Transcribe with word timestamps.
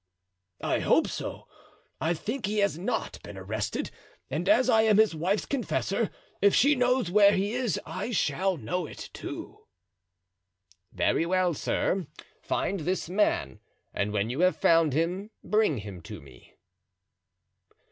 "I 0.63 0.79
hope 0.79 1.05
so. 1.05 1.47
I 1.99 2.15
think 2.15 2.47
he 2.47 2.57
has 2.57 2.75
not 2.75 3.21
been 3.21 3.37
arrested, 3.37 3.91
and 4.31 4.49
as 4.49 4.67
I 4.67 4.81
am 4.81 4.97
his 4.97 5.13
wife's 5.13 5.45
confessor, 5.45 6.09
if 6.41 6.55
she 6.55 6.73
knows 6.73 7.11
where 7.11 7.33
he 7.33 7.53
is 7.53 7.79
I 7.85 8.09
shall 8.09 8.57
know 8.57 8.87
it 8.87 9.11
too." 9.13 9.67
"Very 10.91 11.27
well, 11.27 11.53
sir, 11.53 12.07
find 12.41 12.79
this 12.79 13.11
man, 13.11 13.59
and 13.93 14.11
when 14.11 14.31
you 14.31 14.39
have 14.39 14.57
found 14.57 14.93
him 14.93 15.29
bring 15.43 15.77
him 15.77 16.01
to 16.01 16.19
me." 16.19 16.55